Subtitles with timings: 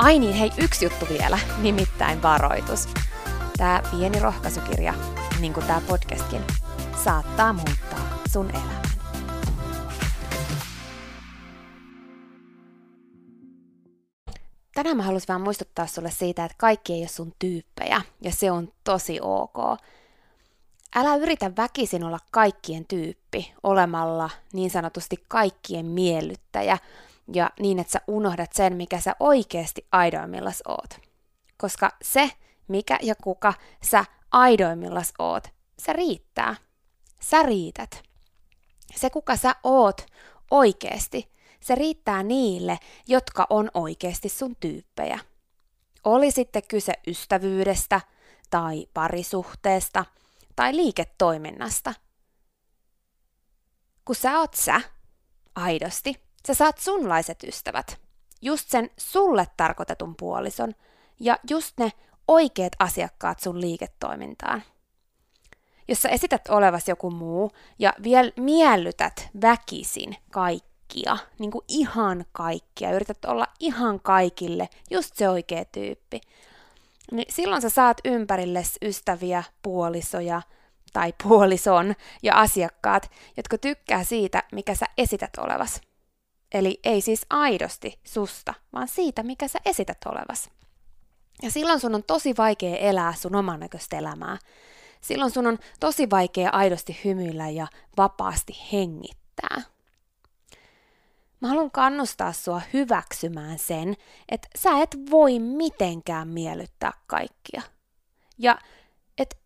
[0.00, 2.88] Ai niin, hei, yksi juttu vielä, nimittäin varoitus.
[3.56, 4.94] Tämä pieni rohkaisukirja,
[5.40, 6.42] niin kuin tämä podcastkin,
[7.04, 8.82] saattaa muuttaa sun elämän.
[14.74, 18.50] Tänään mä haluaisin vaan muistuttaa sulle siitä, että kaikki ei ole sun tyyppejä, ja se
[18.50, 19.56] on tosi ok.
[20.96, 26.78] Älä yritä väkisin olla kaikkien tyyppi, olemalla niin sanotusti kaikkien miellyttäjä,
[27.34, 31.00] ja niin, että sä unohdat sen, mikä sä oikeasti aidoimmillas oot.
[31.56, 32.30] Koska se,
[32.68, 33.54] mikä ja kuka
[33.90, 35.48] sä aidoimmillas oot,
[35.78, 36.56] se riittää.
[37.20, 38.02] Sä riität.
[38.96, 40.06] Se, kuka sä oot
[40.50, 45.18] oikeasti, se riittää niille, jotka on oikeasti sun tyyppejä.
[46.04, 48.00] Oli sitten kyse ystävyydestä
[48.50, 50.04] tai parisuhteesta
[50.56, 51.94] tai liiketoiminnasta.
[54.04, 54.80] Kun sä oot sä,
[55.54, 56.14] aidosti,
[56.46, 58.00] Sä saat sunlaiset ystävät,
[58.42, 60.74] just sen sulle tarkoitetun puolison
[61.20, 61.92] ja just ne
[62.28, 64.62] oikeat asiakkaat sun liiketoimintaan.
[65.88, 72.92] Jos sä esität olevas joku muu ja vielä miellytät väkisin kaikkia, niin kuin ihan kaikkia,
[72.92, 76.20] yrität olla ihan kaikille just se oikea tyyppi,
[77.12, 80.42] niin silloin sä saat ympärilles ystäviä, puolisoja
[80.92, 85.80] tai puolison ja asiakkaat, jotka tykkää siitä, mikä sä esität olevas.
[86.54, 90.50] Eli ei siis aidosti susta, vaan siitä, mikä sä esität olevas.
[91.42, 94.38] Ja silloin sun on tosi vaikea elää sun oman näköistä elämää.
[95.00, 97.66] Silloin sun on tosi vaikea aidosti hymyillä ja
[97.96, 99.62] vapaasti hengittää.
[101.40, 103.96] Mä haluan kannustaa sua hyväksymään sen,
[104.28, 107.62] että sä et voi mitenkään miellyttää kaikkia.
[108.38, 108.58] Ja
[109.18, 109.38] et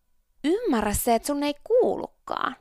[0.44, 2.56] ymmärrä se, että sun ei kuulukaan.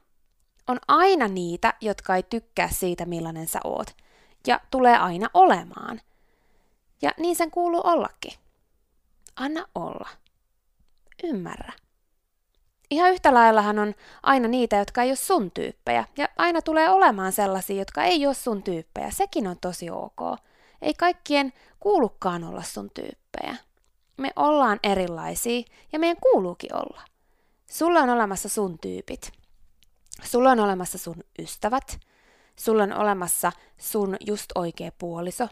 [0.67, 3.95] On aina niitä, jotka ei tykkää siitä, millainen sä oot
[4.47, 6.01] ja tulee aina olemaan.
[7.01, 8.33] Ja niin sen kuuluu ollakin.
[9.35, 10.09] Anna olla.
[11.23, 11.73] Ymmärrä.
[12.89, 17.31] Ihan yhtä laillahan on aina niitä, jotka ei ole sun tyyppejä, ja aina tulee olemaan
[17.31, 19.11] sellaisia, jotka ei ole sun tyyppejä.
[19.11, 20.39] Sekin on tosi ok.
[20.81, 23.55] Ei kaikkien kuulukaan olla sun tyyppejä.
[24.17, 27.01] Me ollaan erilaisia, ja meidän kuuluukin olla.
[27.71, 29.31] Sulla on olemassa sun tyypit.
[30.23, 31.99] Sulla on olemassa sun ystävät,
[32.55, 35.47] Sulla on olemassa sun just oikea puoliso.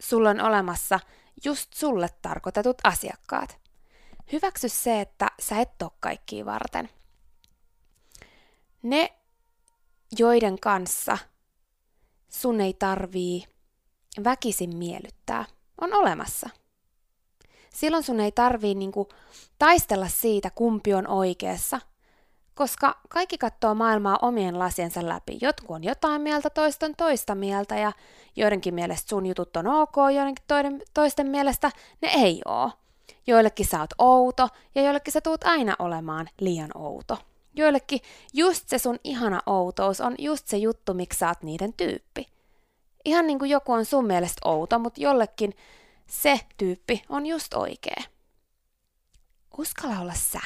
[0.00, 1.00] Sulla on olemassa
[1.44, 3.58] just sulle tarkoitetut asiakkaat.
[4.32, 6.88] Hyväksy se, että sä et ole kaikkia varten.
[8.82, 9.18] Ne,
[10.18, 11.18] joiden kanssa
[12.28, 13.44] sun ei tarvii
[14.24, 15.44] väkisin miellyttää,
[15.80, 16.50] on olemassa.
[17.74, 19.08] Silloin sun ei tarvii niinku
[19.58, 21.80] taistella siitä, kumpi on oikeassa,
[22.54, 25.38] koska kaikki katsoo maailmaa omien lasiensa läpi.
[25.40, 27.92] Jotkut on jotain mieltä, toisten toista mieltä ja
[28.36, 31.70] joidenkin mielestä sun jutut on ok, joidenkin toiden, toisten mielestä
[32.02, 32.70] ne ei oo.
[33.26, 37.18] Joillekin sä oot outo ja joillekin sä tuut aina olemaan liian outo.
[37.54, 38.00] Joillekin
[38.32, 42.26] just se sun ihana outous on just se juttu, miksi sä oot niiden tyyppi.
[43.04, 45.54] Ihan niin kuin joku on sun mielestä outo, mutta jollekin
[46.06, 48.02] se tyyppi on just oikea.
[49.58, 50.40] Uskalla olla sä.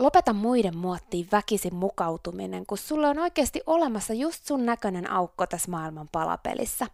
[0.00, 5.70] Lopeta muiden muottiin väkisin mukautuminen, kun sulla on oikeasti olemassa just sun näköinen aukko tässä
[5.70, 6.86] maailman palapelissä.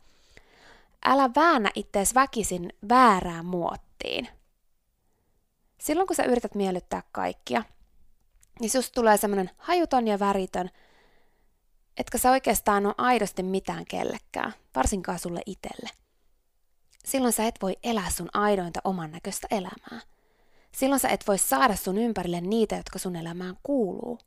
[1.04, 4.28] Älä väännä ittees väkisin väärään muottiin.
[5.80, 7.62] Silloin kun sä yrität miellyttää kaikkia,
[8.60, 10.70] niin susta tulee semmoinen hajuton ja väritön,
[11.96, 15.90] etkä sä oikeastaan ole aidosti mitään kellekään, varsinkaan sulle itselle.
[17.04, 20.15] Silloin sä et voi elää sun aidointa oman näköistä elämää.
[20.76, 24.18] Silloin sä et voi saada sun ympärille niitä, jotka sun elämään kuuluu.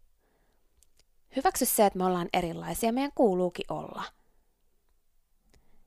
[1.35, 4.03] Hyväksy se, että me ollaan erilaisia, meidän kuuluukin olla.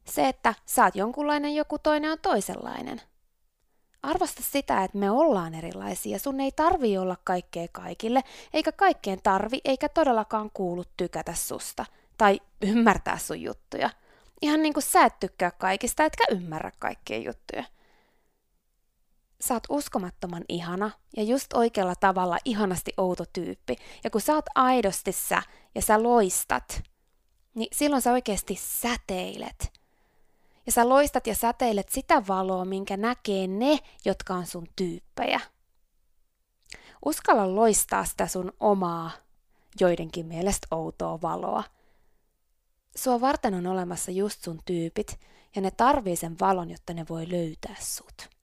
[0.05, 3.03] Se, että sä oot jonkunlainen, joku toinen on toisenlainen.
[4.03, 6.19] Arvosta sitä, että me ollaan erilaisia.
[6.19, 8.23] Sun ei tarvi olla kaikkea kaikille,
[8.53, 11.87] eikä kaikkeen tarvi, eikä todellakaan kuulu tykätä susta
[12.19, 13.91] tai ymmärtää sun juttuja.
[14.43, 17.65] Ihan niin kuin sä et tykkää kaikista, etkä ymmärrä kaikkia juttuja
[19.43, 23.77] sä oot uskomattoman ihana ja just oikealla tavalla ihanasti outo tyyppi.
[24.05, 25.43] Ja kun sä oot aidosti sä
[25.75, 26.83] ja sä loistat,
[27.55, 29.73] niin silloin sä oikeasti säteilet.
[30.67, 35.41] Ja sä loistat ja säteilet sitä valoa, minkä näkee ne, jotka on sun tyyppejä.
[37.05, 39.11] Uskalla loistaa sitä sun omaa,
[39.81, 41.65] joidenkin mielestä outoa valoa.
[42.97, 45.21] Sua varten on olemassa just sun tyypit,
[45.57, 48.42] ja ne tarvii sen valon, jotta ne voi löytää sut.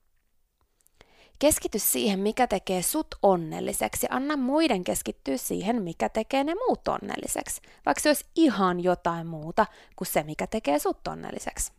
[1.40, 7.60] Keskity siihen, mikä tekee sut onnelliseksi anna muiden keskittyä siihen, mikä tekee ne muut onnelliseksi,
[7.86, 9.66] vaikka se olisi ihan jotain muuta
[9.96, 11.72] kuin se, mikä tekee sut onnelliseksi.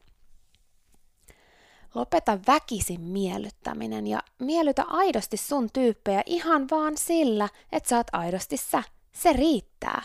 [1.95, 8.57] Lopeta väkisin miellyttäminen ja miellytä aidosti sun tyyppejä ihan vaan sillä, että sä oot aidosti
[8.57, 8.83] sä.
[9.11, 10.01] Se riittää.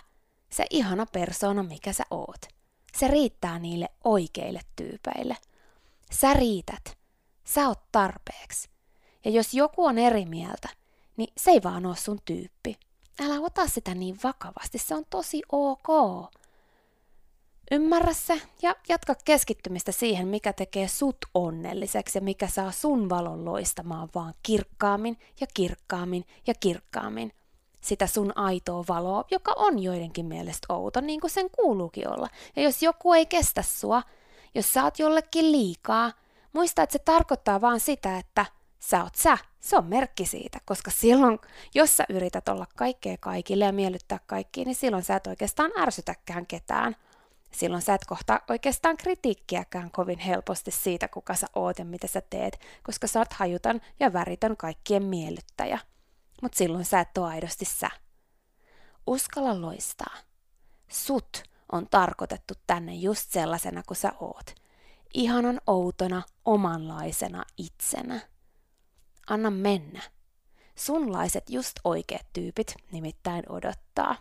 [0.51, 2.41] Se ihana persoona, mikä sä oot.
[2.97, 5.37] Se riittää niille oikeille tyypeille.
[6.13, 6.99] Sä riität.
[7.45, 8.76] Sä oot tarpeeksi.
[9.27, 10.69] Ja jos joku on eri mieltä,
[11.17, 12.77] niin se ei vaan ole sun tyyppi.
[13.21, 15.89] Älä ota sitä niin vakavasti, se on tosi ok.
[17.71, 23.45] Ymmärrä se ja jatka keskittymistä siihen, mikä tekee sut onnelliseksi ja mikä saa sun valon
[23.45, 27.33] loistamaan vaan kirkkaammin ja kirkkaammin ja kirkkaammin.
[27.81, 32.29] Sitä sun aitoa valoa, joka on joidenkin mielestä outo, niin kuin sen kuuluukin olla.
[32.57, 34.03] Ja jos joku ei kestä sua,
[34.55, 36.13] jos sä oot jollekin liikaa,
[36.53, 38.47] muista, että se tarkoittaa vaan sitä, että
[38.79, 39.39] sä oot sä.
[39.61, 41.39] Se on merkki siitä, koska silloin,
[41.75, 46.47] jos sä yrität olla kaikkea kaikille ja miellyttää kaikkia, niin silloin sä et oikeastaan ärsytäkään
[46.47, 46.97] ketään.
[47.53, 52.21] Silloin sä et kohta oikeastaan kritiikkiäkään kovin helposti siitä, kuka sä oot ja mitä sä
[52.21, 55.79] teet, koska sä oot hajutan ja väritön kaikkien miellyttäjä.
[56.43, 57.91] Mut silloin sä et ole aidosti sä.
[59.07, 60.17] Uskalla loistaa.
[60.89, 64.55] Sut on tarkoitettu tänne just sellaisena kuin sä oot.
[65.15, 68.21] Ihanan outona, omanlaisena itsenä
[69.27, 70.03] anna mennä.
[70.75, 74.17] Sunlaiset just oikeat tyypit nimittäin odottaa.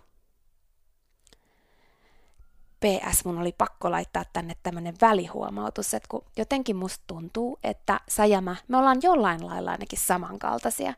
[2.79, 8.25] PS, mun oli pakko laittaa tänne tämmönen välihuomautus, että kun jotenkin musta tuntuu, että sä
[8.25, 10.93] ja mä, me ollaan jollain lailla ainakin samankaltaisia.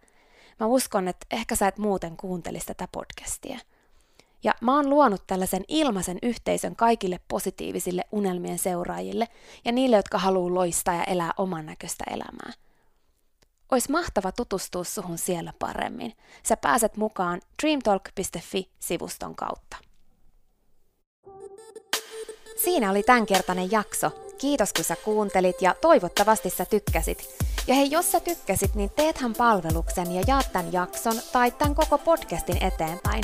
[0.59, 3.59] Mä uskon, että ehkä sä et muuten kuuntelisi tätä podcastia.
[4.43, 9.27] Ja mä oon luonut tällaisen ilmaisen yhteisön kaikille positiivisille unelmien seuraajille
[9.65, 12.66] ja niille, jotka haluaa loistaa ja elää oman näköistä elämää.
[13.71, 16.13] Ois mahtava tutustua suhun siellä paremmin.
[16.43, 19.77] Sä pääset mukaan dreamtalk.fi-sivuston kautta.
[22.63, 24.11] Siinä oli tämänkertainen jakso.
[24.37, 27.37] Kiitos kun sä kuuntelit ja toivottavasti sä tykkäsit.
[27.67, 31.97] Ja hei, jos sä tykkäsit, niin teethän palveluksen ja jaat tämän jakson tai tämän koko
[31.97, 33.23] podcastin eteenpäin.